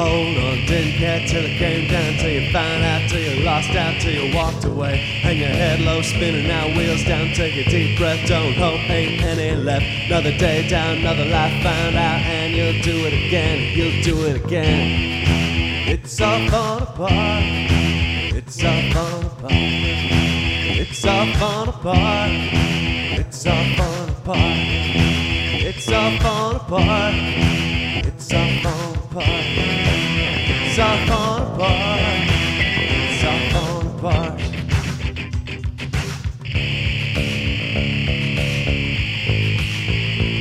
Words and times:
hold 0.00 0.36
on, 0.38 0.56
didn't 0.66 0.96
care 0.98 1.20
till 1.26 1.44
it 1.44 1.56
came 1.58 1.88
down, 1.88 2.14
till 2.18 2.30
you 2.30 2.50
found 2.52 2.82
out, 2.84 3.08
till 3.10 3.20
you 3.20 3.44
lost 3.44 3.70
out, 3.70 4.00
till 4.00 4.12
you 4.12 4.34
walked 4.34 4.64
away. 4.64 4.96
Hang 4.96 5.38
your 5.38 5.48
head 5.48 5.80
low, 5.80 6.00
spinning 6.02 6.48
now, 6.48 6.66
wheels 6.76 7.04
down, 7.04 7.32
take 7.34 7.54
a 7.54 7.68
deep 7.68 7.98
breath, 7.98 8.26
don't 8.26 8.54
hope, 8.54 8.80
ain't 8.88 9.22
any 9.22 9.56
left. 9.60 9.84
Another 10.06 10.36
day 10.36 10.66
down, 10.68 10.98
another 10.98 11.26
life 11.26 11.62
found 11.62 11.96
out, 11.96 12.20
and 12.22 12.54
you'll 12.54 12.80
do 12.82 13.06
it 13.06 13.14
again, 13.26 13.58
you'll 13.76 14.02
do 14.02 14.16
it 14.26 14.44
again. 14.44 15.28
It's 15.92 16.20
all 16.20 16.48
falling 16.48 16.82
apart, 16.82 17.44
it's 18.38 18.64
all 18.64 18.82
falling 18.92 19.26
apart, 19.26 19.52
it's 20.82 21.04
all 21.04 21.26
falling 21.40 21.68
apart, 21.68 22.30
it's 23.20 23.46
all 23.46 23.64
falling 23.76 24.10
apart, 24.10 24.58
it's 25.68 25.88
all 25.92 26.12
falling 26.18 26.56
apart, 26.56 27.59
all 30.90 31.06
falling 31.06 31.54
apart, 31.54 32.00
it's 33.06 33.24
all 33.24 33.42
falling 33.52 33.90
apart. 33.98 34.40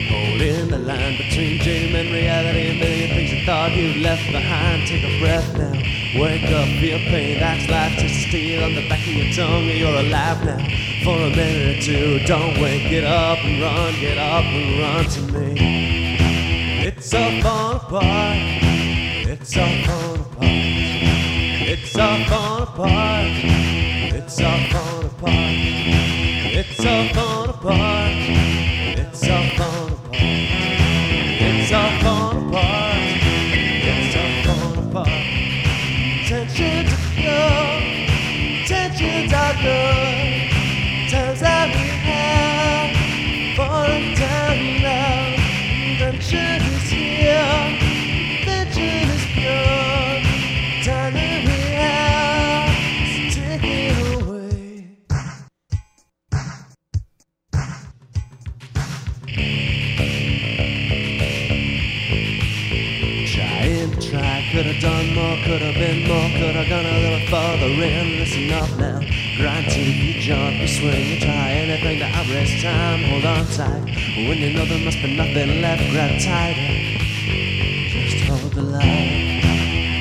Holding 0.10 0.68
the 0.70 0.80
line 0.80 1.18
between 1.18 1.60
dream 1.60 1.96
and 1.96 2.10
reality. 2.12 2.70
A 2.70 2.74
million 2.80 3.10
things 3.10 3.32
you 3.32 3.46
thought 3.46 3.76
you 3.76 4.02
left 4.02 4.26
behind. 4.32 4.88
Take 4.88 5.04
a 5.04 5.20
breath 5.20 5.54
now. 5.56 5.74
Wake 6.20 6.50
up, 6.52 6.68
feel 6.82 6.98
pain. 6.98 7.40
That's 7.40 7.70
life. 7.70 7.94
Just 8.00 8.06
a 8.06 8.30
steel 8.30 8.64
on 8.64 8.74
the 8.74 8.90
back 8.90 9.06
of 9.06 9.14
your 9.14 9.32
tongue. 9.34 9.66
You're 9.66 10.00
alive 10.00 10.44
now. 10.44 10.58
For 11.04 11.16
a 11.16 11.30
minute 11.30 11.78
or 11.78 11.82
two. 11.82 12.20
Don't 12.26 12.58
wait. 12.60 12.90
Get 12.90 13.04
up 13.04 13.38
and 13.44 13.62
run. 13.62 13.94
Get 14.00 14.18
up 14.18 14.46
and 14.46 14.80
run 14.80 15.06
to 15.06 15.22
me. 15.34 16.88
It's 16.88 17.14
all 17.14 17.42
falling 17.42 17.78
apart. 17.78 18.70
It's 19.32 19.56
all 19.56 19.84
done 64.80 65.14
more, 65.14 65.38
could 65.44 65.62
have 65.62 65.76
been 65.76 66.08
more, 66.08 66.30
could 66.40 66.56
have 66.56 66.70
gone 66.70 66.86
a 66.86 67.00
little 67.00 67.28
further 67.28 67.68
in. 67.68 68.20
Listen 68.20 68.52
up 68.52 68.70
now, 68.78 69.00
grind 69.38 69.70
till 69.70 69.84
you 69.84 70.20
jump, 70.22 70.56
you 70.60 70.68
swing, 70.68 71.06
you 71.08 71.20
try 71.20 71.52
anything 71.52 72.00
to 72.00 72.06
outrest 72.06 72.62
time. 72.62 73.04
Hold 73.04 73.26
on 73.26 73.46
tight, 73.48 73.84
when 74.16 74.38
you 74.38 74.54
know 74.54 74.66
there 74.66 74.84
must 74.84 75.02
be 75.02 75.16
nothing 75.16 75.62
left, 75.62 75.84
grab 75.92 76.20
tighter. 76.22 77.00
Just 77.92 78.26
hold 78.26 78.54
the 78.54 78.62
line. 78.62 79.40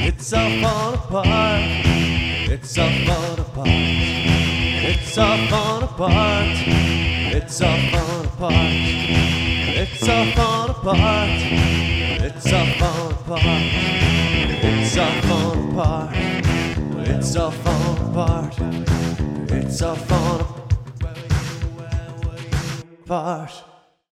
It's 0.07 0.33
all 0.33 0.51
falling 0.61 0.95
apart. 0.95 1.63
It's 2.51 2.79
all 2.79 2.91
falling 3.07 3.41
apart. 3.41 3.69
It's 4.91 5.19
all 5.19 5.39
falling 5.49 5.85
apart. 5.85 6.47
It's 7.35 7.61
all 7.61 7.79
falling 7.91 8.27
apart. 8.27 8.55
It's 9.81 10.09
all 10.09 10.27
falling 10.33 10.71
apart. 10.71 11.31
It's 12.21 12.53
all 12.53 12.67
falling 12.79 13.13
apart. 13.13 14.18
It's 14.99 15.07
all 15.07 15.23
falling 15.23 15.71
apart. 15.71 16.17
It's 17.07 17.37
all 17.37 17.51
falling 17.53 18.11
apart. 18.11 18.59
It's 19.53 19.81
all 19.81 19.95
falling 19.95 20.45
apart. 23.05 23.68